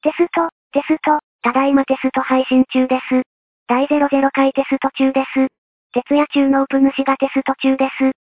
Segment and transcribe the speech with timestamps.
[0.00, 3.22] テスト、テスト、ただいまテスト配信中です。
[3.66, 5.48] 第00回テスト中です。
[5.92, 8.12] 徹夜中のオープ主がテスト中です。